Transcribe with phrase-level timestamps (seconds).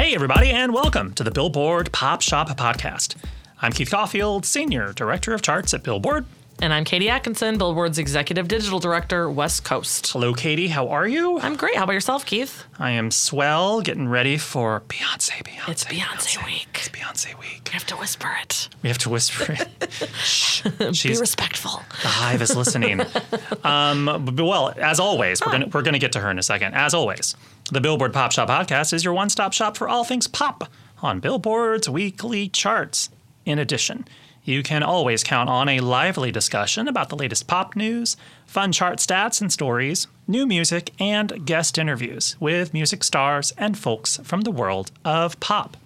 [0.00, 3.16] Hey, everybody, and welcome to the Billboard Pop Shop Podcast.
[3.60, 6.24] I'm Keith Caulfield, Senior Director of Charts at Billboard.
[6.62, 10.10] And I'm Katie Atkinson, Billboard's Executive Digital Director, West Coast.
[10.12, 10.68] Hello, Katie.
[10.68, 11.38] How are you?
[11.40, 11.76] I'm great.
[11.76, 12.64] How about yourself, Keith?
[12.78, 15.68] I am swell, getting ready for Beyonce, Beyonce.
[15.68, 16.68] It's Beyonce week.
[16.74, 17.60] It's Beyonce week.
[17.66, 18.70] We have to whisper it.
[18.82, 19.68] We have to whisper it.
[20.24, 20.62] Shh.
[20.62, 21.82] Be She's, respectful.
[22.00, 23.02] the hive is listening.
[23.64, 26.74] um, well, as always, we're we're gonna get to her in a second.
[26.74, 27.36] As always,
[27.70, 30.68] the Billboard Pop Shop Podcast is your one-stop shop for all things pop
[31.02, 33.10] on Billboard's weekly charts.
[33.44, 34.06] In addition,
[34.42, 38.98] you can always count on a lively discussion about the latest pop news, fun chart
[38.98, 44.50] stats and stories, new music, and guest interviews with music stars and folks from the
[44.50, 45.76] world of pop.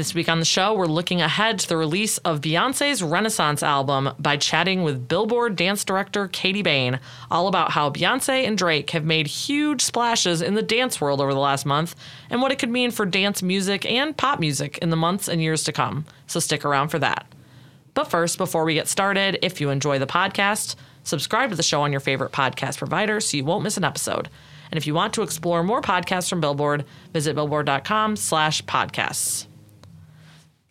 [0.00, 4.08] This week on the show, we're looking ahead to the release of Beyonce's Renaissance album
[4.18, 9.04] by chatting with Billboard dance director Katie Bain, all about how Beyonce and Drake have
[9.04, 11.94] made huge splashes in the dance world over the last month
[12.30, 15.42] and what it could mean for dance music and pop music in the months and
[15.42, 16.06] years to come.
[16.26, 17.26] So stick around for that.
[17.92, 21.82] But first, before we get started, if you enjoy the podcast, subscribe to the show
[21.82, 24.30] on your favorite podcast provider so you won't miss an episode.
[24.70, 29.46] And if you want to explore more podcasts from Billboard, visit billboard.com slash podcasts.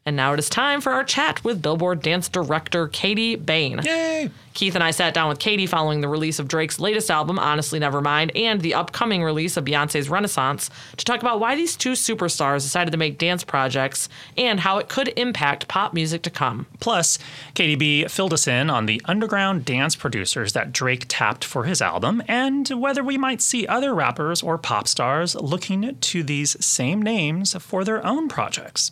[0.09, 3.79] And now it is time for our chat with Billboard dance director Katie Bain.
[3.83, 4.31] Yay!
[4.55, 7.79] Keith and I sat down with Katie following the release of Drake's latest album, Honestly
[7.79, 12.63] Nevermind, and the upcoming release of Beyonce's Renaissance to talk about why these two superstars
[12.63, 16.65] decided to make dance projects and how it could impact pop music to come.
[16.79, 17.19] Plus,
[17.53, 22.23] KDB filled us in on the underground dance producers that Drake tapped for his album
[22.27, 27.55] and whether we might see other rappers or pop stars looking to these same names
[27.61, 28.91] for their own projects.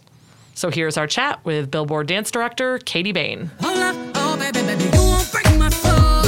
[0.57, 3.51] So here's our chat with Billboard dance director Katie Bain.
[3.61, 3.77] Hold
[4.15, 6.23] oh baby, baby, you won't break my soul.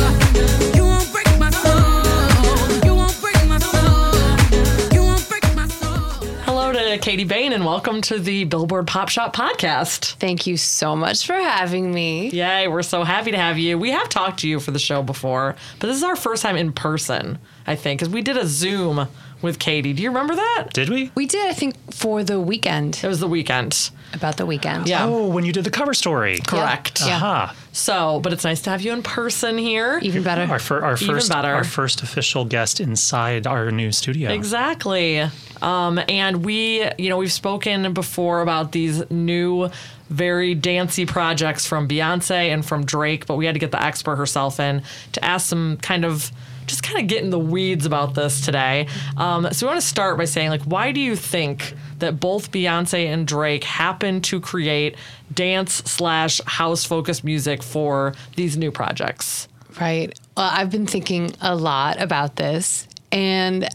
[0.75, 2.85] You won't break my soul.
[2.85, 4.94] You won't break my soul.
[4.94, 6.28] You won't break my soul.
[6.44, 10.13] Hello to Katie Bain and welcome to the Billboard Pop Shop podcast.
[10.18, 12.29] Thank you so much for having me.
[12.29, 13.79] Yay, we're so happy to have you.
[13.79, 16.56] We have talked to you for the show before, but this is our first time
[16.56, 19.07] in person, I think, because we did a Zoom
[19.41, 19.94] with Katie.
[19.94, 20.68] Do you remember that?
[20.73, 21.12] Did we?
[21.16, 23.03] We did, I think, for the Weeknd.
[23.03, 23.89] It was the Weeknd.
[24.14, 24.88] About the Weeknd.
[24.88, 25.06] Yeah.
[25.06, 26.40] Oh, when you did the cover story.
[26.40, 27.02] Correct.
[27.06, 27.18] Yeah.
[27.18, 27.56] Aha.
[27.72, 30.00] So, but it's nice to have you in person here.
[30.02, 30.52] Even better.
[30.52, 31.47] Our, fir- our Even first better.
[31.53, 34.31] our first official guest inside our new studio.
[34.31, 35.19] Exactly.
[35.62, 39.69] Um, and we, you know, we've spoken before about these new,
[40.09, 44.16] very dancey projects from Beyonce and from Drake, but we had to get the expert
[44.16, 44.81] herself in
[45.12, 46.31] to ask some kind of
[46.69, 48.88] just kind of get in the weeds about this today.
[49.18, 52.52] Um, so we want to start by saying, like, why do you think that both
[52.52, 54.96] Beyonce and Drake happen to create
[55.34, 59.47] dance slash house focused music for these new projects?
[59.81, 60.18] Right.
[60.38, 63.68] Well, I've been thinking a lot about this, and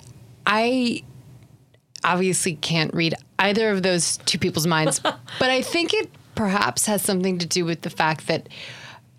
[0.46, 1.02] I
[2.02, 7.02] obviously can't read either of those two people's minds, but I think it perhaps has
[7.02, 8.48] something to do with the fact that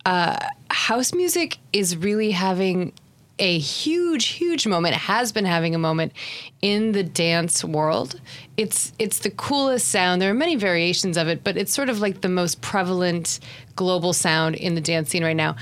[0.05, 0.37] uh,
[0.69, 2.93] house music is really having
[3.37, 4.95] a huge, huge moment.
[4.95, 6.13] Has been having a moment
[6.61, 8.19] in the dance world.
[8.57, 10.21] It's it's the coolest sound.
[10.21, 13.39] There are many variations of it, but it's sort of like the most prevalent
[13.75, 15.55] global sound in the dance scene right now.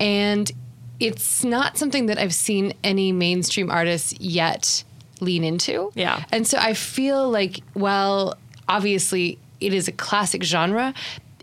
[0.00, 0.50] And
[1.00, 4.82] it's not something that I've seen any mainstream artists yet
[5.20, 5.92] lean into.
[5.94, 6.24] Yeah.
[6.32, 8.36] And so I feel like, well,
[8.68, 10.94] obviously it is a classic genre.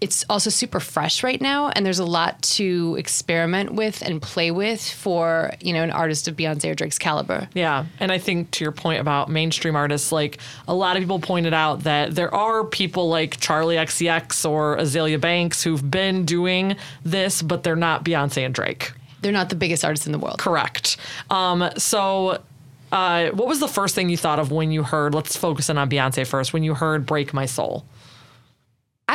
[0.06, 4.52] It's also super fresh right now, and there's a lot to experiment with and play
[4.52, 7.50] with for you know an artist of Beyonce or Drake's caliber.
[7.56, 7.86] Yeah.
[8.00, 10.38] And I think to your point about mainstream artists, like
[10.68, 15.20] a lot of people pointed out that there are people like Charli XCX or Azealia
[15.20, 18.92] Banks who've been doing this, but they're not Beyonce and Drake.
[19.22, 20.38] They're not the biggest artists in the world.
[20.38, 20.98] Correct.
[21.32, 22.44] Um, so
[22.92, 25.14] Uh, what was the first thing you thought of when you heard?
[25.16, 26.54] Let's focus in on Beyonce first.
[26.54, 27.84] When you heard "Break My Soul."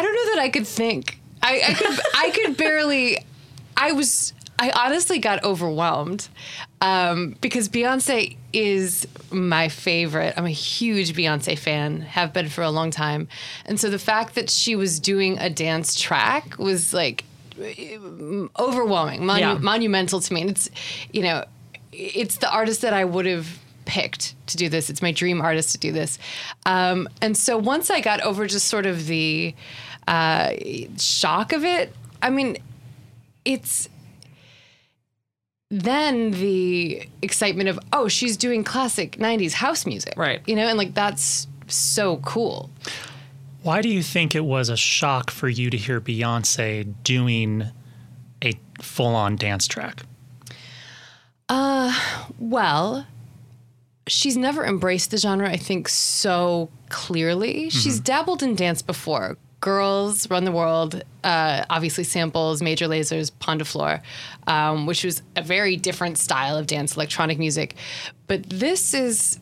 [0.01, 1.19] I don't know that I could think.
[1.43, 3.19] I, I could I could barely.
[3.77, 4.33] I was.
[4.59, 6.29] I honestly got overwhelmed
[6.83, 10.35] um, because Beyonce is my favorite.
[10.37, 13.29] I'm a huge Beyonce fan, have been for a long time,
[13.67, 17.25] and so the fact that she was doing a dance track was like
[18.59, 19.55] overwhelming, monu- Yeah.
[19.59, 20.43] monumental to me.
[20.43, 20.71] And it's,
[21.13, 21.45] you know,
[21.93, 24.91] it's the artist that I would have picked to do this.
[24.91, 26.19] It's my dream artist to do this.
[26.67, 29.55] Um, and so once I got over just sort of the
[30.09, 30.53] uh,
[30.99, 32.59] shock of it, I mean,
[33.45, 33.89] it's
[35.71, 40.15] then the excitement of, oh, she's doing classic 90s house music.
[40.17, 40.43] Right.
[40.47, 42.71] You know, and like that's so cool.
[43.63, 47.65] Why do you think it was a shock for you to hear Beyonce doing
[48.43, 50.03] a full on dance track?
[51.49, 51.93] Uh
[52.39, 53.07] well,
[54.11, 57.71] she's never embraced the genre, I think, so clearly.
[57.71, 59.37] She's dabbled in dance before.
[59.61, 64.03] Girls Run the World, uh, obviously samples Major Lazer's Pon de Floor,
[64.47, 67.77] um, which was a very different style of dance, electronic music.
[68.27, 69.39] But this is,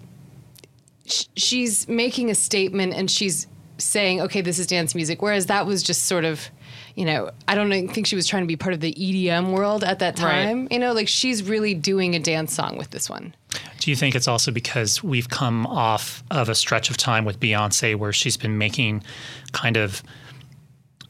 [1.06, 3.46] sh- she's making a statement and she's
[3.78, 5.22] saying, okay, this is dance music.
[5.22, 6.50] Whereas that was just sort of,
[6.98, 9.84] you know, I don't think she was trying to be part of the EDM world
[9.84, 10.44] at that Right.
[10.46, 10.66] time.
[10.68, 13.36] You know, like she's really doing a dance song with this one.
[13.78, 17.38] Do you think it's also because we've come off of a stretch of time with
[17.38, 19.04] Beyonce where she's been making
[19.52, 20.02] kind of,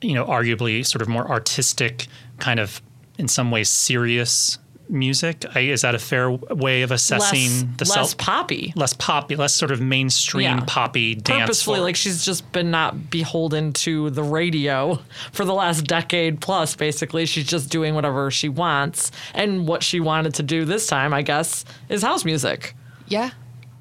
[0.02, 2.06] you know, arguably sort of more artistic,
[2.38, 2.82] kind of
[3.17, 4.58] in some ways serious
[4.90, 5.44] music?
[5.55, 8.17] I, is that a fair way of assessing less, the less self?
[8.19, 8.73] poppy.
[8.76, 10.64] less poppy, less sort of mainstream Yeah.
[10.67, 11.40] poppy dance.
[11.40, 11.87] Purposefully, floor.
[11.87, 14.99] like she's just been not beholden to the radio
[15.32, 16.75] for the last decade plus.
[16.76, 21.12] Basically, she's just doing whatever she wants, and what she wanted to do this time,
[21.14, 22.75] I guess, is house music.
[23.06, 23.31] Yeah.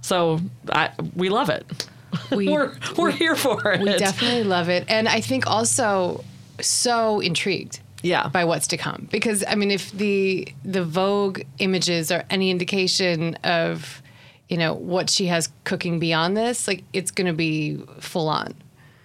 [0.02, 0.40] So
[0.72, 1.88] I, we love it.
[2.32, 3.82] We, We're we're here for it.
[3.82, 4.86] we definitely love it.
[4.88, 6.24] And I think also
[6.62, 8.28] so intrigued Yeah.
[8.30, 9.08] by what's to come.
[9.12, 14.02] Because I mean if the the Vogue images are any indication of,
[14.50, 18.54] you know, what she has cooking beyond this, like it's gonna be full on.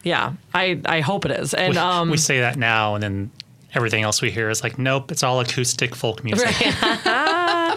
[0.04, 1.54] Yeah, I I hope it is.
[1.54, 3.30] And we, um, we say that now, and then
[3.74, 6.48] everything else we hear is like, nope, it's all acoustic folk music.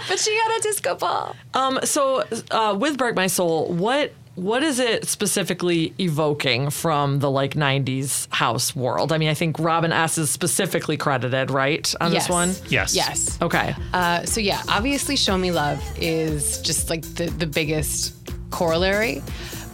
[0.08, 1.36] But she had a disco ball.
[1.54, 7.32] Um, so uh, with "Break My Soul," what what is it specifically evoking from the
[7.32, 9.12] like '90s house world?
[9.12, 12.24] I mean, I think Robin S is specifically credited, right, on yes.
[12.24, 12.54] this one.
[12.70, 12.96] Yes.
[12.96, 13.42] Yes.
[13.42, 13.76] Okay.
[13.94, 18.14] Uh, so yeah, obviously "Show Me Love" is just like the the biggest
[18.52, 19.24] corollary,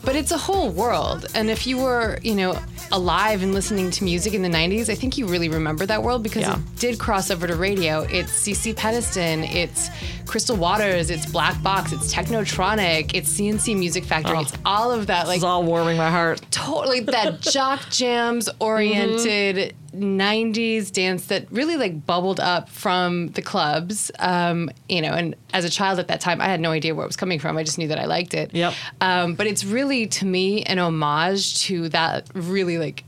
[0.03, 1.25] but it's a whole world.
[1.33, 2.59] And if you were, you know,
[2.91, 6.23] alive and listening to music in the '90s, I think you really remember that world
[6.23, 6.55] because Yeah.
[6.55, 8.01] it did cross over to radio.
[8.01, 9.89] It's CeCe Peniston, it's
[10.25, 14.41] Crystal Waters, it's Black Box, it's Technotronic, it's C+C Music Factory, oh.
[14.41, 16.41] it's all of that like It's all warming my heart.
[16.51, 19.80] totally that jock jams oriented mm-hmm.
[19.95, 25.65] 90s dance that really like bubbled up from the clubs um, you know and as
[25.65, 27.63] a child at that time i had no idea where it was coming from i
[27.63, 28.73] just knew that i liked it Yep.
[29.01, 33.03] um, but it's really to me an homage to that really like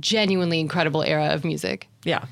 [0.00, 2.24] genuinely incredible era of music Yeah.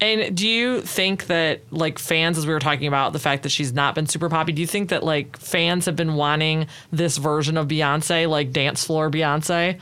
[0.00, 3.50] And do you think that like fans, as we were talking about, the fact that
[3.50, 7.18] she's not been super poppy, do you think that like fans have been wanting this
[7.18, 9.78] version of Beyonce, like dance floor Beyonce?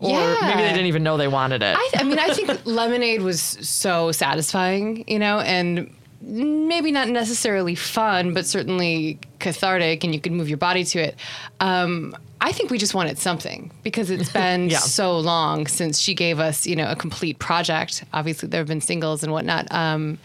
[0.00, 0.36] Or Yeah.
[0.42, 1.76] maybe they didn't even know they wanted it.
[1.78, 7.74] I, I mean, I think Lemonade was so satisfying, you know, and maybe not necessarily
[7.74, 11.16] fun, but certainly cathartic, and you could move your body to it.
[11.60, 14.78] Um, I think we just wanted something because it's been Yeah.
[14.78, 18.04] so long since she gave us, you know, a complete project.
[18.12, 20.18] Obviously, there have been singles and whatnot, um,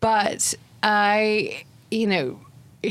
[0.00, 2.40] but I, you know.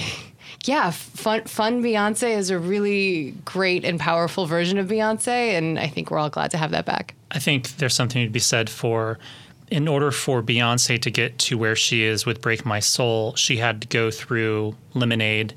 [0.63, 5.87] Yeah, fun, fun Beyonce is a really great and powerful version of Beyonce, and I
[5.87, 7.15] think we're all glad to have that back.
[7.31, 9.19] I think there's something to be said for
[9.69, 13.57] in order for Beyonce to get to where she is with Break My Soul, she
[13.57, 15.55] had to go through Lemonade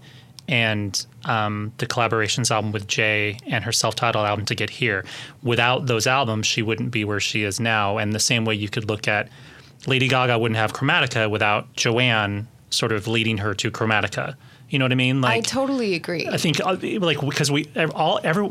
[0.49, 5.05] and um, the collaborations album with Jay and her self-titled album to get here.
[5.43, 7.99] Without those albums, she wouldn't be where she is now.
[7.99, 9.29] And the same way you could look at
[9.87, 14.35] Lady Gaga wouldn't have Chromatica without Joanne sort of leading her to Chromatica.
[14.69, 15.21] You know what I mean?
[15.21, 16.27] Like I totally agree.
[16.27, 18.51] I think uh, like because we all every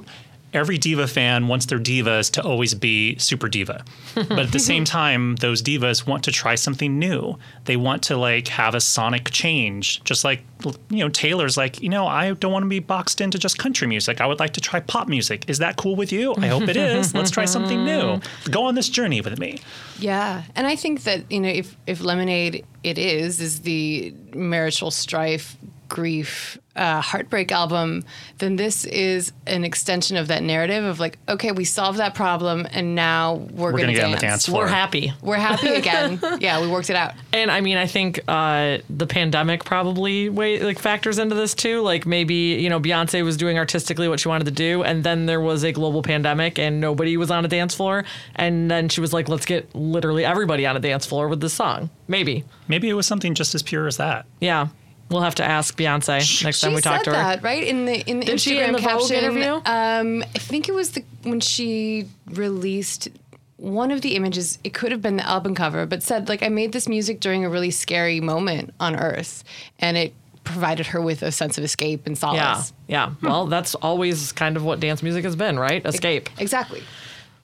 [0.56, 3.84] every diva fan wants their divas to always be super diva,
[4.16, 7.38] but at the same time, those divas want to try something new.
[7.66, 10.42] They want to like have a sonic change, just like
[10.90, 13.88] you know Taylor's like you know I don't want to be boxed into just country
[13.88, 14.22] music.
[14.22, 15.50] I would like to try pop music.
[15.50, 16.34] Is that cool with you?
[16.38, 17.14] I hope it is.
[17.14, 18.22] Let's try something new.
[18.50, 19.60] Go on this journey with me.
[20.00, 24.92] Yeah, and I think that you know if if Lemonade it is is the marital
[24.92, 28.04] strife grief, uh, heartbreak album,
[28.40, 32.68] then this is an extension of that narrative of like, okay, we solved that problem,
[32.72, 34.22] and now we're, We're gonna, gonna get on dance.
[34.22, 34.64] the dance floor.
[34.64, 35.14] We're happy.
[35.22, 36.20] We're happy again.
[36.42, 37.14] yeah, we worked it out.
[37.32, 41.82] And I mean, I think uh, the pandemic probably way like factors into this too.
[41.82, 45.26] Like maybe you know Beyonce was doing artistically what she wanted to do, and then
[45.28, 48.04] there was a global pandemic and nobody was on a dance floor,
[48.36, 51.54] and then she was like, "Let's get literally everybody on a dance floor with this
[51.54, 54.26] song." Maybe, Maybe it was something just as pure as that.
[54.42, 54.68] yeah.
[55.10, 57.16] We'll have to ask Beyonce next time we talk to her.
[57.16, 59.16] that right in the in the Did Instagram she in the Vogue caption.
[59.18, 59.52] interview?
[59.66, 63.10] Um, I think it was the when she released
[63.58, 64.58] one of the images.
[64.64, 67.46] It could have been the album cover, but said like I made this music during
[67.46, 69.44] a really scary moment on Earth,
[69.80, 72.74] and it provided her with a sense of escape and solace.
[72.88, 73.14] Yeah, yeah.
[73.22, 75.86] Well, that's always kind of what dance music has been, right?
[75.86, 76.30] Escape.
[76.40, 76.84] Exactly.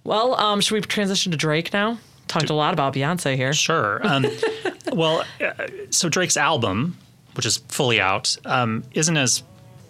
[0.03, 1.99] Well, um, should we transition to Drake now?
[2.27, 3.53] Talked a lot about Beyonce here.
[3.53, 3.99] Sure.
[4.05, 4.25] Um,
[4.93, 5.51] well, uh,
[5.89, 6.97] so Drake's album,
[7.35, 9.43] which is fully out, um, isn't as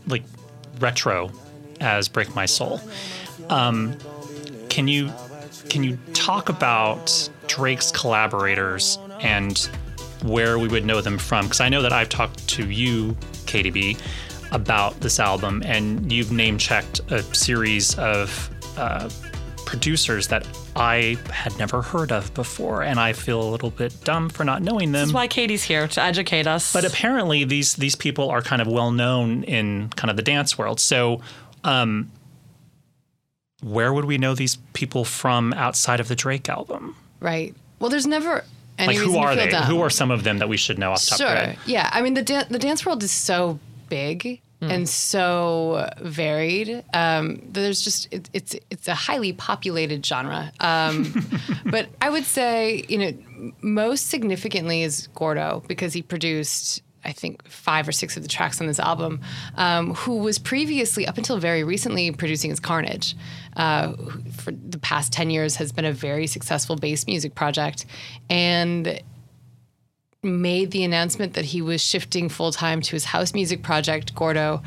[0.08, 0.24] like
[0.80, 1.32] retro
[1.80, 2.82] as "Break My Soul."
[3.50, 3.96] Um,
[4.70, 5.12] can you
[5.70, 9.58] can you talk about Drake's collaborators and
[10.24, 11.46] where we would know them from?
[11.46, 14.00] Because I know that I've talked to you, KDB,
[14.52, 19.10] about this album, and you've name checked a series of uh,
[19.72, 24.28] producers that I had never heard of before, and I feel a little bit dumb
[24.28, 25.04] for not knowing them.
[25.08, 26.74] That's why Katie's here to educate us.
[26.74, 30.58] But apparently, these these people are kind of well known in kind of the dance
[30.58, 30.82] world.
[30.82, 31.22] So,
[31.64, 32.12] um,
[33.64, 36.96] where would we know these people from outside of the Drake album?
[37.22, 37.56] Right.
[37.80, 38.44] Well, there's never
[38.78, 39.52] any Like, reason who are to feel they?
[39.52, 39.64] dumb.
[39.66, 41.28] Who are some of them that we should know off the top Sure.
[41.28, 41.58] of our head?
[41.66, 41.90] Yeah.
[41.94, 43.60] I mean, the dan- the dance world is so
[43.90, 46.84] big and so varied.
[46.94, 50.52] Um, there's just it, it's it's a highly populated genre.
[50.60, 51.28] Um,
[51.66, 56.84] but I would say you know most significantly is Gordo because he produced.
[57.04, 59.22] I think five or six of the tracks on this album,
[59.56, 63.16] um, who was previously, up until very recently, producing as Carnage.
[63.58, 63.94] Uh,
[64.38, 67.88] for the past 10 years has been a very successful bass music project.
[68.30, 69.02] And
[70.24, 74.62] made the announcement that he was shifting full time to his house music project, Gordo,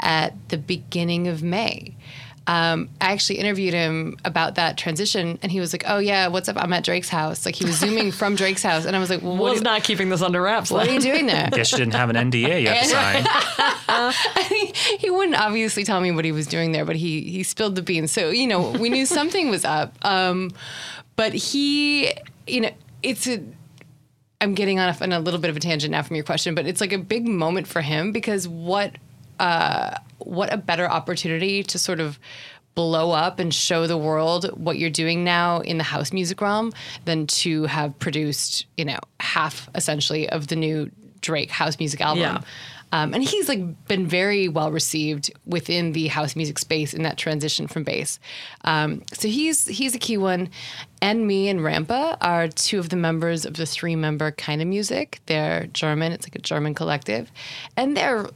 [0.00, 1.94] at the beginning of May.
[2.46, 6.48] Um, I actually interviewed him about that transition, and he was like, "Oh yeah, what's
[6.48, 6.56] up?
[6.56, 9.20] I'm at Drake's house." Like he was zooming from Drake's house, and I was like,
[9.20, 10.70] well, "What, was not keeping this under wraps.
[10.70, 14.14] what are you doing there?" Guess you didn't have an NDA yet to sign.
[14.48, 17.74] he, he wouldn't obviously tell me what he was doing there, but he he spilled
[17.74, 18.12] the beans.
[18.12, 19.94] So you know, we knew something was up.
[20.00, 20.50] Um,
[21.16, 22.14] but he,
[22.46, 22.70] you know,
[23.02, 23.42] it's a.
[24.40, 26.66] I'm getting off on a little bit of a tangent now from your question, but
[26.66, 28.92] it's like a big moment for him because what
[29.40, 32.18] uh, what a better opportunity to sort of
[32.74, 36.72] blow up and show the world what you're doing now in the house music realm
[37.06, 40.88] than to have produced, you know, half essentially of the new
[41.20, 42.22] Drake house music album.
[42.22, 42.40] Yeah.
[42.92, 47.18] Um, and he's like been very well received within the house music space in that
[47.18, 48.18] transition from bass.
[48.64, 50.50] Um, so he's he's a key one.
[51.00, 55.18] &ME and Rampa are two of the members of the three member Keinemusik.
[55.26, 56.12] They're German.
[56.12, 57.30] It's like a German collective,
[57.76, 58.28] and they're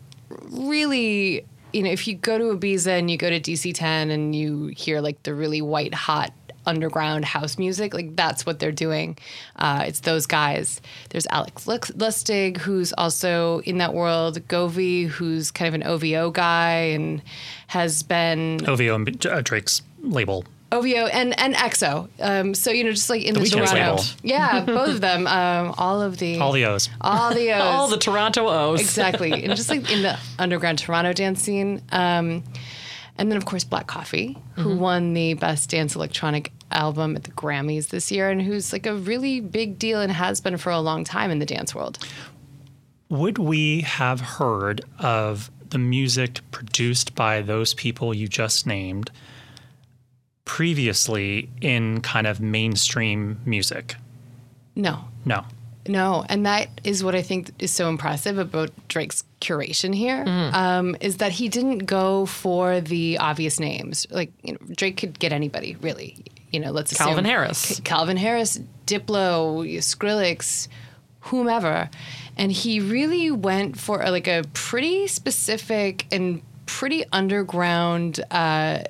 [0.50, 4.34] really you know if you go to Ibiza and you go to DC 10 and
[4.34, 6.32] you hear like the really white hot
[6.66, 9.16] underground house music like that's what they're doing
[9.56, 15.68] uh, it's those guys there's alex lustig who's also in that world govi who's kind
[15.68, 17.22] of an ovo guy and
[17.68, 20.44] has been OVO and uh, Drake's label.
[20.72, 24.64] ovo and and xo um, so you know just like in the, Weeknd's toronto yeah
[24.64, 26.88] both of them um, all of the All the O's.
[27.00, 27.60] all the O's.
[27.62, 28.80] All the Toronto O's.
[28.80, 32.42] exactly and just like in the underground toronto dance scene um,
[33.18, 34.80] and then of course black coffee who mm-hmm.
[34.80, 38.94] won the best dance electronic album at the grammys this year and who's like a
[38.94, 41.98] really big deal and has been for a long time in the dance world
[43.08, 49.10] Would we have heard of the music produced by those people you just named
[50.44, 53.96] previously in kind of mainstream music?
[54.74, 55.44] no No.
[55.88, 60.96] No, and that is what I think is so impressive about Drake's curation here, um,
[61.00, 64.06] is that he didn't go for the obvious names.
[64.10, 66.24] Like you know, Drake could get anybody, really.
[66.52, 67.58] You know, let's assume Calvin Harris.
[67.58, 70.68] C- Calvin Harris, Diplo, Skrillex,
[71.20, 71.88] whomever,
[72.36, 78.84] and he really went for a, like a pretty specific and pretty underground uh,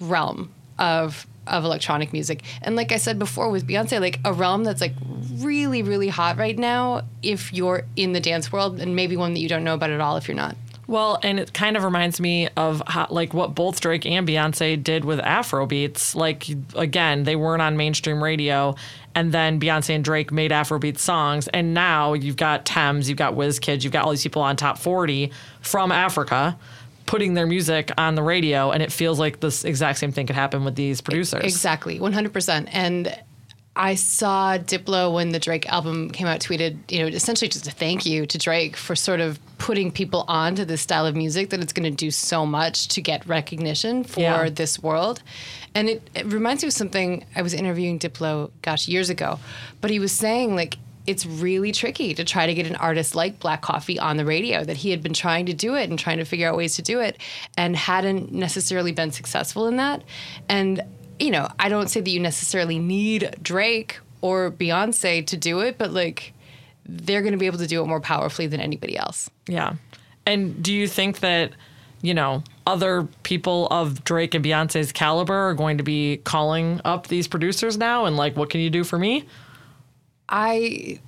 [0.00, 2.42] realm of of electronic music.
[2.62, 4.94] And like I said before with Beyonce, like a realm that's like
[5.34, 9.40] really, really hot right now if you're in the dance world and maybe one that
[9.40, 10.56] you don't know about at all if you're not.
[10.86, 14.82] Well, and it kind of reminds me of how, like what both Drake and Beyonce
[14.82, 16.14] did with Afro beats.
[16.14, 18.74] Like again, they weren't on mainstream radio,
[19.14, 23.34] and then Beyonce and Drake made Afrobeat songs, and now you've got Tems, you've got
[23.34, 26.58] Wizkids, you've got all these people on top forty from Africa.
[27.08, 30.36] Putting their music on the radio, and it feels like this exact same thing could
[30.36, 31.42] happen with these producers.
[31.42, 32.68] Exactly, 100%.
[32.70, 33.18] And
[33.74, 37.70] I saw Diplo when the Drake album came out tweeted, you know, essentially just a
[37.70, 41.60] thank you to Drake for sort of putting people onto this style of music that
[41.60, 44.50] it's going to do so much to get recognition for Yeah.
[44.50, 45.22] this world.
[45.74, 49.38] And it, it reminds me of something I was interviewing Diplo, gosh, years ago,
[49.80, 50.76] but he was saying like
[51.08, 54.62] it's really tricky to try to get an artist like Black Coffee on the radio
[54.62, 56.82] that he had been trying to do it and trying to figure out ways to
[56.82, 57.16] do it
[57.56, 60.02] and hadn't necessarily been successful in that.
[60.48, 60.82] And
[61.18, 65.78] you know, I don't say that you necessarily need Drake or Beyonce to do it,
[65.78, 66.32] but like
[66.86, 69.30] they're going to be able to do it more powerfully than anybody else.
[69.46, 69.74] Yeah.
[70.26, 71.52] And do you think that,
[72.02, 77.08] you know, other people of Drake and Beyonce's caliber are going to be calling up
[77.08, 79.26] these producers now and like, what can you do for me?
[80.28, 80.98] I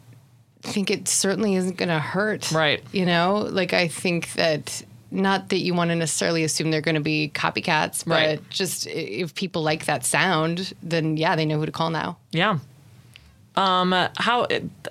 [0.63, 2.51] think it certainly isn't going to hurt.
[2.53, 2.83] Right.
[2.93, 6.95] You know, like I think that not that you want to necessarily assume they're going
[6.95, 8.51] to be copycats, but Right.
[8.51, 12.19] just if people like that sound, then yeah, they know who to call now.
[12.31, 12.59] Yeah.
[13.57, 14.47] Um, how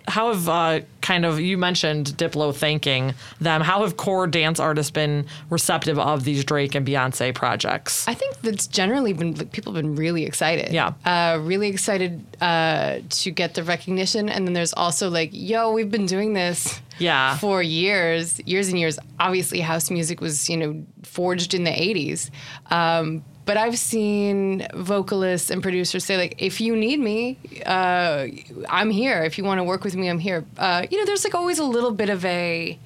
[0.07, 3.61] how have uh, kind of you mentioned Diplo thanking them?
[3.61, 8.07] How have core dance artists been receptive of these Drake and Beyonce projects?
[8.07, 10.73] I think that's generally been like, people have been really excited.
[10.73, 10.93] Yeah.
[11.05, 15.91] uh, really excited uh, to get the recognition, and then there's also like, yo, we've
[15.91, 16.81] been doing this.
[16.99, 17.37] Yeah.
[17.37, 18.99] For years, years and years.
[19.21, 22.29] Obviously, house music was you know forged in the '80s.
[22.69, 28.27] Um, but I've seen vocalists and producers say like, if you need me, uh,
[28.69, 29.23] I'm here.
[29.23, 30.45] If you want to work with me, I'm here.
[30.55, 32.77] Uh, you know, there's like always a little bit of a,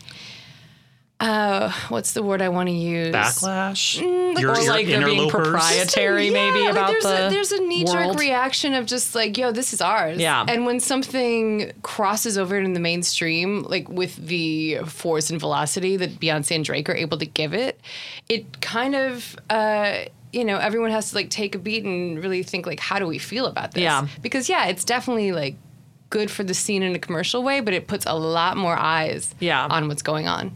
[1.19, 3.13] uh, what's the word I want to use?
[3.13, 3.99] Backlash.
[4.01, 7.29] Mm, your, or your like they're being proprietary maybe Yeah, like about there's the a,
[7.29, 10.45] there's a knee jerk reaction of just like yo this is ours Yeah.
[10.47, 16.21] and when something crosses over in the mainstream like with the force and velocity that
[16.21, 17.81] Beyonce and Drake are able to give it
[18.29, 22.43] it kind of uh you know everyone has to like take a beat and really
[22.43, 24.07] think like how do we feel about this Yeah.
[24.21, 25.55] because yeah it's definitely like
[26.09, 29.33] good for the scene in a commercial way but it puts a lot more eyes
[29.39, 29.65] Yeah.
[29.69, 30.51] on what's going on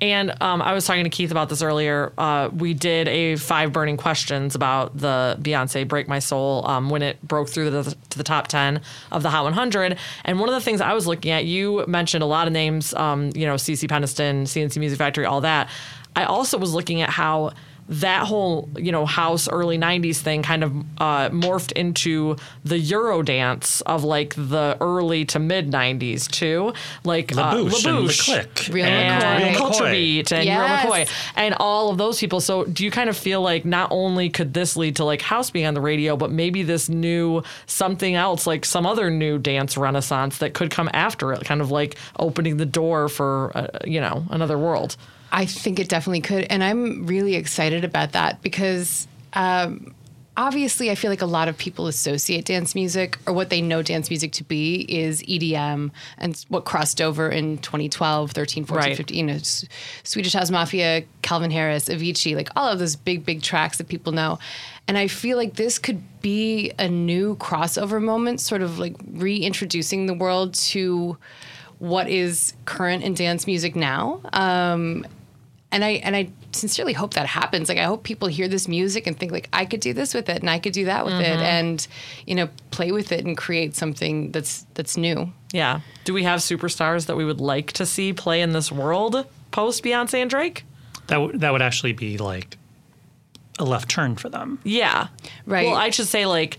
[0.00, 2.12] And um, I was talking to Keith about this earlier.
[2.16, 7.02] Uh, we did a five burning questions about the Beyonce "Break My Soul" um, when
[7.02, 9.98] it broke through the, to the top ten of the Hot 100.
[10.24, 12.94] And one of the things I was looking at, you mentioned a lot of names,
[12.94, 15.68] um, you know, CeCe Peniston, C+C Music Factory, all that.
[16.14, 17.50] I also was looking at how
[17.88, 23.22] that whole you know house early 90s thing kind of uh, morphed into the euro
[23.22, 26.72] dance of like the early to mid 90s too
[27.04, 28.74] like uh, LaBouche and The Click.
[28.74, 29.48] Real and McCoy.
[29.48, 29.92] Real Culture McCoy.
[29.92, 30.84] Beat and Yes.
[30.84, 32.40] Euro McCoy and all of those people.
[32.40, 35.50] So do you kind of feel like not only could this lead to like house
[35.50, 39.76] being on the radio, but maybe this new something else, like some other new dance
[39.78, 44.00] renaissance that could come after it, kind of like opening the door for uh, you
[44.00, 44.96] know another world.
[45.30, 46.44] I think it definitely could.
[46.44, 49.94] And I'm really excited about that because um,
[50.38, 53.82] obviously I feel like a lot of people associate dance music or what they know
[53.82, 58.96] dance music to be is EDM and what crossed over in 2012, 13, 14, Right.
[58.96, 59.38] 15, you know,
[60.04, 64.12] Swedish House Mafia, Calvin Harris, Avicii, like all of those big, big tracks that people
[64.12, 64.38] know.
[64.86, 70.06] And I feel like this could be a new crossover moment, sort of like reintroducing
[70.06, 71.18] the world to
[71.78, 74.20] what is current in dance music now.
[74.32, 75.04] Um,
[75.70, 77.68] and I and I sincerely hope that happens.
[77.68, 80.28] Like I hope people hear this music and think like I could do this with
[80.28, 81.42] it and I could do that with it mm-hmm.
[81.42, 81.86] and
[82.26, 85.32] you know play with it and create something that's that's new.
[85.52, 85.80] Yeah.
[86.04, 89.84] Do we have superstars that we would like to see play in this world post
[89.84, 90.64] Beyonce and Drake?
[91.08, 92.56] That w- that would actually be like
[93.58, 94.58] a left turn for them.
[94.64, 95.08] Yeah.
[95.44, 95.66] Right.
[95.66, 96.58] Well, I should say like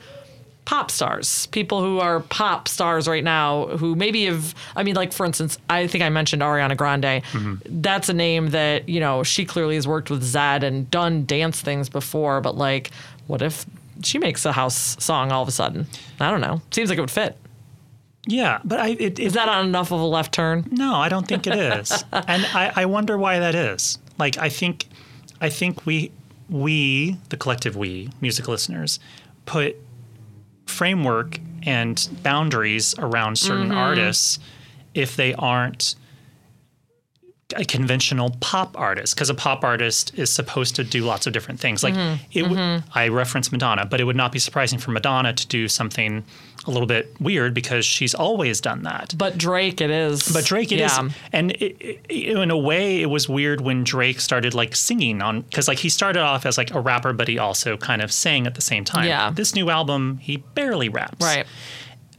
[0.69, 5.11] pop stars, people who are pop stars right now who maybe have I mean like
[5.11, 7.23] for instance, I think I mentioned Ariana Grande.
[7.31, 7.81] Mm-hmm.
[7.81, 11.59] That's a name that, you know, she clearly has worked with Zedd and done dance
[11.59, 12.91] things before, but like
[13.25, 13.65] what if
[14.03, 15.87] she makes a house song all of a sudden?
[16.19, 16.61] I don't know.
[16.69, 17.35] Seems like it would fit.
[18.27, 20.67] Yeah, but I it, Is it, that not enough of a left turn?
[20.69, 23.97] no, I don't think it is, and I, I wonder why that is.
[24.19, 24.85] Like I think,
[25.41, 26.11] I think we
[26.47, 28.99] we the collective we music listeners
[29.47, 29.75] put
[30.79, 33.77] framework and boundaries around certain mm-hmm.
[33.77, 34.39] artists
[34.93, 35.95] if they aren't
[37.55, 41.59] a conventional pop artist because a pop artist is supposed to do lots of different
[41.59, 41.83] things.
[41.83, 42.23] Like Mm-hmm.
[42.31, 45.67] it, would I reference Madonna, but it would not be surprising for Madonna to do
[45.67, 46.23] something
[46.67, 49.15] a little bit weird because she's always done that.
[49.17, 50.31] But Drake, it is.
[50.31, 51.09] But Drake, it is, yeah.
[51.31, 55.41] and it, it, in a way, it was weird when Drake started like singing on
[55.41, 58.45] because like he started off as like a rapper, but he also kind of sang
[58.45, 59.05] at the same time.
[59.07, 59.31] Yeah.
[59.31, 61.25] This new album, he barely raps.
[61.25, 61.45] Right.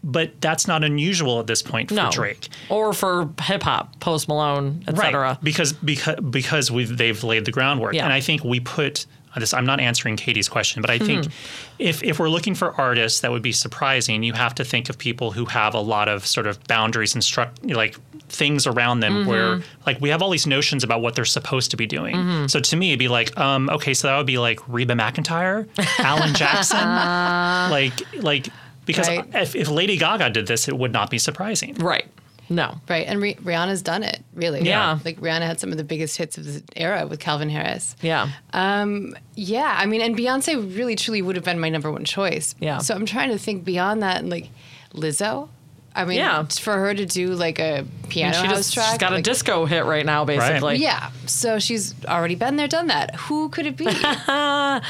[0.02, 2.10] But that's not unusual at this point for No.
[2.10, 2.48] Drake.
[2.70, 5.20] Or for hip hop, Post Malone, etc.
[5.20, 8.04] Right, Because because because we've they've laid the groundwork, Yeah.
[8.04, 9.04] and I think we put
[9.36, 9.54] this.
[9.54, 11.30] I'm not answering Katie's question, but I think Hmm.
[11.78, 14.98] if if we're looking for artists that would be surprising, you have to think of
[14.98, 17.96] people who have a lot of sort of boundaries and struct like
[18.28, 19.28] things around them Mm-hmm.
[19.28, 22.16] where like we have all these notions about what they're supposed to be doing.
[22.16, 22.46] Mm-hmm.
[22.46, 25.68] So to me, it'd be like, um, okay, so that would be like Reba McEntire,
[25.98, 26.78] Alan Jackson,
[27.70, 28.48] like like
[28.90, 29.24] because Right.
[29.34, 31.74] if, if Lady Gaga did this, it would not be surprising.
[31.74, 32.06] Right.
[32.52, 32.80] No.
[32.88, 34.62] Right, and Rih- Rihanna's done it really.
[34.62, 34.98] Yeah.
[35.04, 37.94] like Rihanna had some of the biggest hits of the era with Calvin Harris.
[38.02, 38.28] Yeah.
[38.52, 42.56] Um, yeah, I mean, and Beyonce really truly would have been my number one choice.
[42.58, 42.78] Yeah.
[42.78, 44.48] So I'm trying to think beyond that, and like
[44.94, 45.48] Lizzo.
[45.94, 46.44] I mean, Yeah.
[46.44, 49.64] for her to do like a piano she house just, track, she's got a disco
[49.66, 50.76] hit right now, basically.
[50.76, 53.14] Yeah, so she's already been there, done that.
[53.16, 53.86] Who could it be?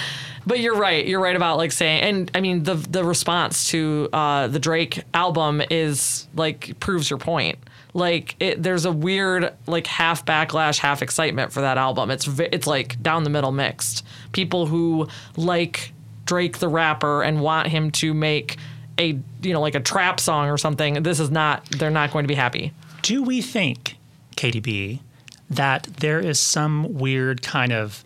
[0.46, 1.06] But you're right.
[1.06, 5.02] You're right about like saying, and I mean the the response to uh, the Drake
[5.14, 7.58] album is like proves your point.
[7.92, 12.10] Like it, there's a weird like half backlash, half excitement for that album.
[12.10, 14.04] It's it's like down the middle mixed.
[14.32, 15.92] People who like
[16.24, 18.56] Drake the rapper and want him to make
[18.98, 21.02] a you know like a trap song or something.
[21.02, 21.64] This is not.
[21.70, 22.72] They're not going to be happy.
[23.02, 23.96] Do we think,
[24.36, 25.00] KDB,
[25.48, 28.04] that there is some weird kind of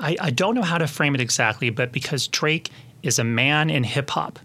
[0.00, 2.70] I, I don't know how to frame it exactly, but because Drake
[3.02, 4.38] is a man in hip hop,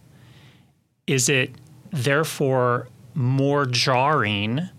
[1.08, 1.52] is it
[1.92, 4.70] therefore more jarring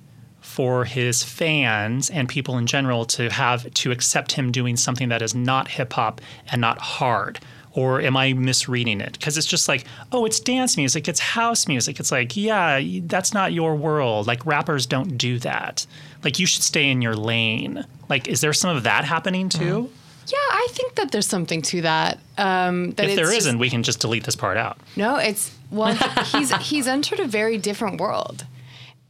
[0.40, 5.22] for his fans and people in general to have to accept him doing something that
[5.22, 7.40] is not hip hop and not hard?
[7.72, 9.12] Or am I misreading it?
[9.12, 12.00] Because it's just like, oh, it's dance music, it's house music.
[12.00, 14.26] It's like, yeah, that's not your world.
[14.26, 15.86] Like rappers don't do that.
[16.24, 17.84] Like you should stay in your lane.
[18.08, 19.58] Like, is there some of that happening too?
[19.90, 20.05] Mm-hmm.
[20.26, 22.18] Yeah, I think that there's something to that.
[22.38, 24.78] Um, that If there just- not we can just delete this part out.
[24.96, 25.94] No, it's well,
[26.32, 28.44] he's he's entered a very different world,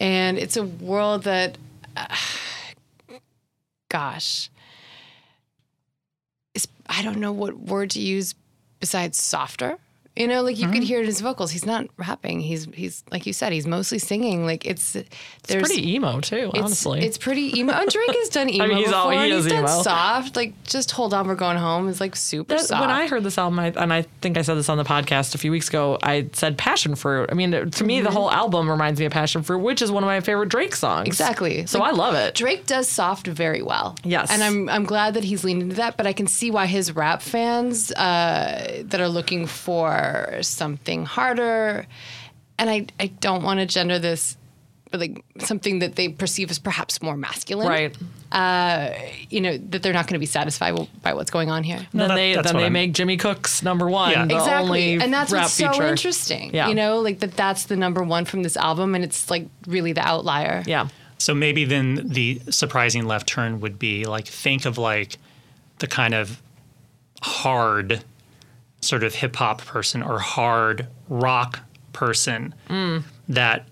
[0.01, 1.59] and it's a world that,
[1.97, 2.07] uh,
[3.89, 4.51] gosh,
[6.55, 8.35] is I don't know what word to use
[8.81, 9.79] besides softer.
[10.17, 10.73] You know, like you Mm-hmm.
[10.75, 11.51] could hear it in his vocals.
[11.51, 12.41] He's not rapping.
[12.41, 13.53] He's he's like you said.
[13.53, 14.47] He's mostly singing.
[14.47, 15.07] Like it's It's
[15.55, 17.01] pretty emo too, it's, honestly.
[17.05, 17.73] it's pretty emo.
[17.75, 18.99] And Drake has done emo mean, he's before.
[19.01, 19.83] all- he he's done emo.
[19.83, 20.35] soft.
[20.37, 21.89] Like just hold on, we're going home.
[21.89, 22.81] Is like super That- soft.
[22.81, 25.35] when I heard this album, I, and I think I said this on the podcast
[25.35, 27.29] a few weeks ago, I said passion fruit.
[27.31, 30.03] I mean, to me, the whole album reminds me of passion fruit, which is one
[30.03, 31.07] of my favorite Drake songs.
[31.07, 31.67] Exactly.
[31.67, 32.35] So Like, I love it.
[32.35, 33.97] Drake does soft very well.
[34.03, 34.31] Yes.
[34.31, 36.95] And I'm I'm glad that he's leaned into that, but I can see why his
[36.97, 40.06] rap fans uh, that are looking for
[40.43, 41.87] something harder
[42.59, 44.37] and I, I don't want to gender this
[44.93, 47.67] but like something that they perceive as perhaps more masculine.
[47.67, 47.97] Right.
[48.31, 48.93] Uh,
[49.29, 51.85] you know, that they're not going to be satisfied by what's going on here.
[51.93, 54.25] No, then that- they then they I'm- make Jimmy Cooks number one, Yeah.
[54.25, 54.93] exactly.
[54.95, 55.87] only And that's rap what's so feature.
[55.89, 56.55] interesting.
[56.55, 56.69] Yeah.
[56.69, 59.93] You know, like that that's the number one from this album and it's like really
[59.93, 60.63] the outlier.
[60.67, 60.87] Yeah.
[61.19, 65.17] So maybe then the surprising left turn would be like think of like
[65.81, 66.41] the kind of
[67.23, 68.05] hard
[68.87, 71.61] sort of hip hop person or hard rock
[71.93, 72.55] person
[73.29, 73.67] that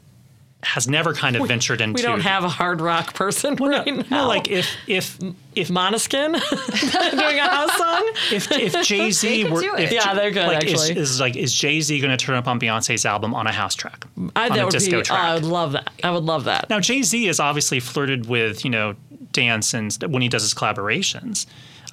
[0.63, 2.07] has never kind of ventured into Mm.
[2.07, 4.23] We don't have a hard rock person right now.
[4.23, 5.19] no like if if
[5.55, 6.33] if Måneskin
[7.11, 8.11] doing a house song.
[8.33, 10.99] if if Jay Z were if, Yeah, they're good, like, is- actually.
[11.01, 13.75] Is, like is Jay Z going to turn up on Beyonce's album on a house
[13.75, 15.03] track I, on that a would disco be.
[15.03, 15.19] track?
[15.21, 15.91] I would love that.
[16.03, 16.71] I would love that.
[16.71, 18.95] Now Jay Z has obviously flirted with you know
[19.33, 21.45] dance and when he does his collaborations.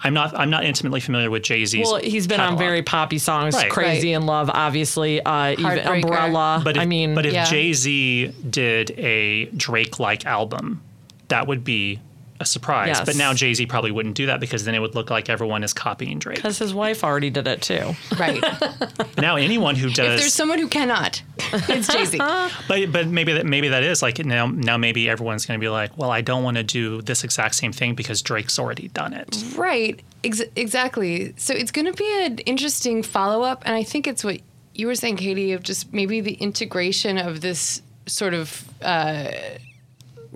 [0.03, 1.85] I'm not I'm not intimately familiar with Jay Z's.
[1.85, 3.69] Well, he's been on very poppy songs, Right.
[3.71, 4.21] "Crazy Right.
[4.21, 7.45] in Love," obviously, uh, even "Umbrella." But if, I mean, but if Yeah.
[7.45, 10.81] Jay Z did a Drake like album,
[11.27, 11.99] that would be
[12.41, 12.97] a surprise.
[12.97, 13.05] Yes.
[13.05, 15.63] But now Jay Z probably wouldn't do that because then it would look like everyone
[15.63, 16.35] is copying Drake.
[16.37, 17.93] because his wife already did it too.
[18.17, 18.43] Right.
[19.17, 19.99] now anyone who does.
[20.15, 22.17] if there's someone who cannot, it's Jay Z.
[22.67, 25.69] but but maybe that maybe that is like now now maybe everyone's going to be
[25.69, 29.13] like, well, I don't want to do this exact same thing because Drake's already done
[29.13, 29.43] it.
[29.55, 30.01] Right.
[30.23, 31.33] Ex- exactly.
[31.37, 33.63] So it's going to be an interesting follow up.
[33.65, 34.41] And I think it's what
[34.73, 39.31] you were saying, Katie, of just maybe the integration of this sort of uh,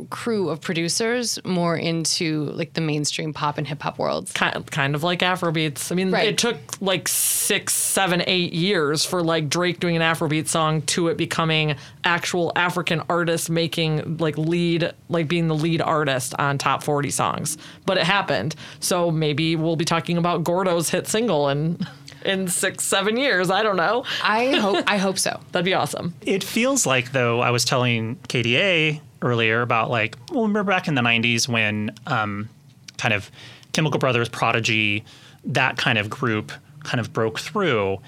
[0.10, 4.31] crew of producers more into like the mainstream pop and hip hop worlds.
[4.34, 5.91] kind kind of like Afrobeats.
[5.91, 6.27] I mean, Right.
[6.27, 11.08] it took like six, seven, eight years for like Drake doing an Afrobeat song to
[11.08, 16.84] it becoming actual African artists making like lead, like being the lead artist on top
[16.84, 17.58] 40 songs.
[17.86, 18.55] But it happened.
[18.79, 21.79] So maybe we'll be talking about Gordo's hit single in
[22.25, 23.51] in six, seven years.
[23.51, 24.03] I don't know.
[24.23, 25.39] I hope I hope so.
[25.51, 26.15] That'd be awesome.
[26.21, 30.95] It feels like though I was telling KDB earlier about like well remember back in
[30.95, 32.49] the 90s when um,
[32.97, 33.30] kind of
[33.75, 35.04] Chemical Brothers, Prodigy,
[35.43, 37.99] that kind of group kind of broke through.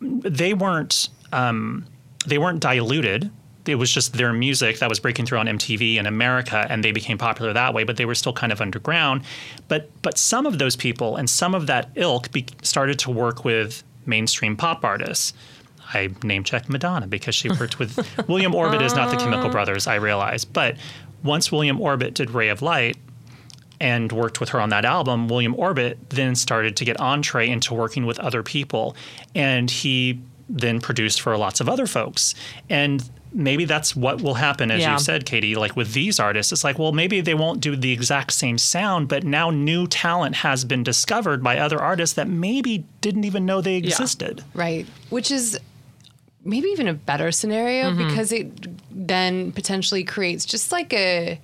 [0.00, 1.86] They weren't um,
[2.26, 3.30] they weren't diluted.
[3.64, 6.92] It was just their music that was breaking through on MTV in America, and they
[6.92, 7.84] became popular that way.
[7.84, 9.22] But they were still kind of underground.
[9.68, 13.44] But but some of those people and some of that ilk be, started to work
[13.44, 15.32] with mainstream pop artists.
[15.94, 19.50] I name checked Madonna because she worked with William Orbit is not the Chemical oh.
[19.52, 20.44] Brothers, I realize.
[20.44, 20.76] But
[21.22, 22.96] once William Orbit did Ray of Light
[23.80, 27.74] and worked with her on that album, William Orbit then started to get entree into
[27.74, 28.96] working with other people.
[29.34, 32.34] And he then produced for lots of other folks.
[32.68, 34.92] And maybe that's what will happen, as Yeah.
[34.92, 36.52] you said, Katie, like with these artists.
[36.52, 40.36] It's like, well, maybe they won't do the exact same sound, but now new talent
[40.36, 44.44] has been discovered by other artists that maybe didn't even know they existed.
[44.54, 44.86] Right.
[45.08, 45.58] Which is
[46.44, 48.50] maybe even a better scenario because it
[48.90, 51.40] then potentially creates just like a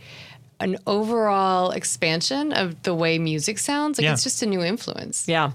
[0.60, 3.98] an overall expansion of the way music sounds.
[3.98, 4.12] Like Yeah.
[4.14, 5.26] it's just a new influence.
[5.28, 5.52] Yeah.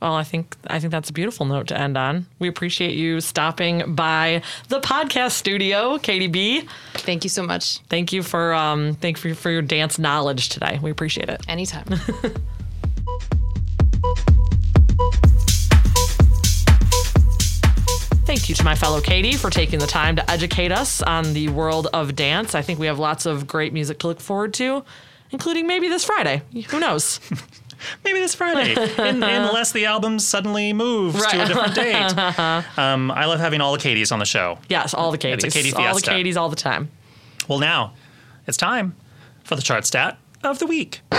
[0.00, 2.26] Well, I think I think that's a beautiful note to end on.
[2.40, 6.64] We appreciate you stopping by the podcast studio, Katie B.
[6.94, 7.78] Thank you so much.
[7.88, 10.80] Thank you for um, thank you for your dance knowledge today.
[10.82, 11.40] We appreciate it.
[11.46, 11.84] Anytime.
[18.52, 21.86] you to my fellow Katie for taking the time to educate us on the world
[21.94, 22.54] of dance.
[22.54, 24.84] I think we have lots of great music to look forward to,
[25.30, 26.42] including maybe this Friday.
[26.68, 27.18] Who knows?
[28.04, 28.74] Maybe this Friday,
[29.08, 32.14] in, unless the album suddenly moves to a different date.
[32.78, 34.58] Um, I love having all the Katies on the show.
[34.68, 35.42] Yes, all the Katies.
[35.42, 36.10] It's a Katie all the fiesta.
[36.12, 36.92] Katies all the time.
[37.48, 37.94] Well, now
[38.46, 38.94] it's time
[39.42, 41.00] for the chart stat of the week.
[41.10, 41.16] Oh,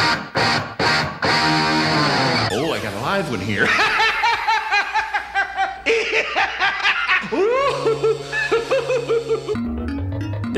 [2.72, 3.68] I got a live one here.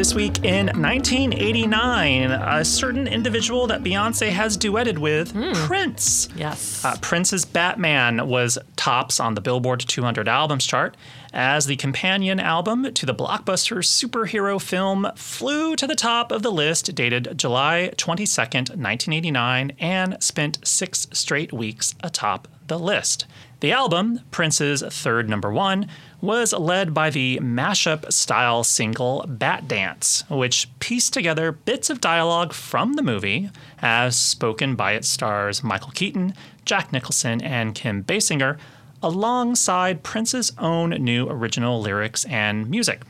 [0.05, 5.33] This week in 1989, a certain individual that Beyonce has duetted with,
[5.65, 6.29] Prince.
[6.35, 6.85] Yes.
[6.85, 10.95] Uh, Prince's Batman was tops on the Billboard 200 albums chart
[11.33, 16.51] as the companion album to the blockbuster superhero film flew to the top of the
[16.51, 23.25] list dated July 22nd, 1989, and spent six straight weeks atop the list.
[23.65, 25.87] The album, Prince's third number one,
[26.21, 32.53] was led by the mashup style single Bat Dance, which pieced together bits of dialogue
[32.53, 33.49] from the movie
[33.81, 38.59] as spoken by its stars Michael Keaton, Jack Nicholson, and Kim Basinger,
[39.01, 43.01] alongside Prince's own new original lyrics and music.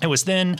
[0.00, 0.58] It was then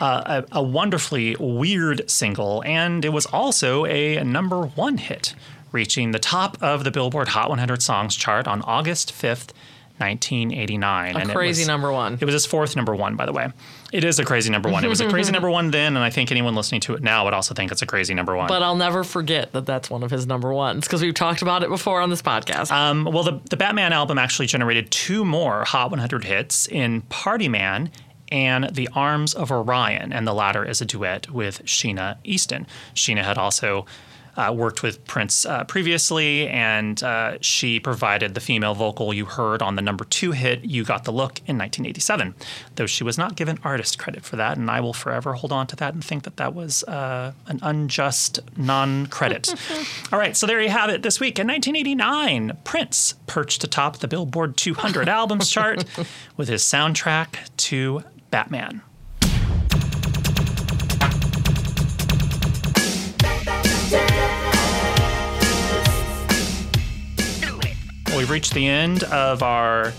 [0.00, 5.36] uh, a, a wonderfully weird single, and it was also a number one hit,
[5.72, 9.52] reaching the top of the Billboard Hot 100 Songs chart on August 5th,
[9.98, 11.16] 1989.
[11.16, 12.18] A and it crazy was- number one.
[12.20, 13.48] It was his fourth number one, by the way.
[13.92, 14.84] It is a crazy number one.
[14.84, 17.24] It was a crazy number one then, and I think anyone listening to it now
[17.24, 18.46] would also think it's a crazy number one.
[18.48, 21.62] But I'll never forget that that's one of his number ones because we've talked about
[21.62, 22.70] it before on this podcast.
[22.70, 27.48] Um, well, the, the Batman album actually generated two more Hot 100 hits in Party
[27.48, 27.90] Man
[28.30, 32.66] and The Arms of Orion, and the latter is a duet with Sheena Easton.
[32.94, 33.86] Sheena had also
[34.38, 39.60] uh, worked with Prince uh, previously, and uh, she provided the female vocal you heard
[39.60, 42.36] on the number two hit, You Got the Look, in 1987,
[42.76, 45.66] though she was not given artist credit for that, and I will forever hold on
[45.66, 49.52] to that and think that that was uh, an unjust non credit.
[50.12, 51.02] All right, so there you have it.
[51.02, 55.84] This week in 1989, Prince perched atop the Billboard 200 albums chart
[56.36, 58.82] with his soundtrack to Batman.
[68.28, 69.94] We've reached the end of our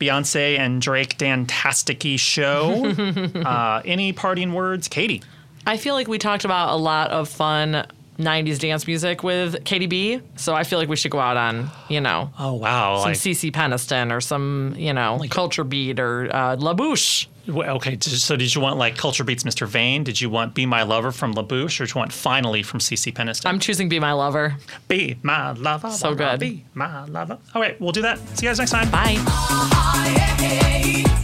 [0.00, 2.86] Beyonce and Drake Dantasticy show.
[3.46, 5.22] uh, any parting words, Katie?
[5.66, 7.86] I feel like we talked about a lot of fun
[8.18, 10.20] 90s dance music with Katie B.
[10.36, 12.96] So I feel like we should go out on, you know, Oh wow!
[12.98, 17.26] some like- CeCe Peniston or some, you know, like, Culture Beat or uh, La Bouche.
[17.46, 19.66] Well, Okay, so did you want like Culture Beat's Mr.
[19.66, 20.04] Vain?
[20.04, 23.14] Did you want Be My Lover from LaBouche or did you want Finally from CeCe
[23.14, 23.46] Peniston?
[23.46, 24.56] I'm choosing Be My Lover.
[24.88, 25.90] Be My Lover.
[25.90, 26.40] So wanna good.
[26.40, 27.38] Be My Lover.
[27.54, 28.18] All right, we'll do that.
[28.36, 28.90] See you guys next time.
[28.90, 29.16] Bye.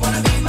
[0.01, 0.44] Wanna be my